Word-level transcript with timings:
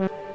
Mm-hmm. 0.00 0.29